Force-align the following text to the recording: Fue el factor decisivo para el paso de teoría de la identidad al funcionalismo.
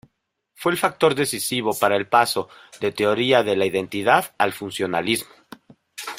Fue 0.55 0.71
el 0.71 0.79
factor 0.79 1.13
decisivo 1.13 1.77
para 1.77 1.95
el 1.95 2.07
paso 2.07 2.49
de 2.79 2.91
teoría 2.91 3.43
de 3.43 3.55
la 3.55 3.67
identidad 3.67 4.33
al 4.39 4.51
funcionalismo. 4.51 5.29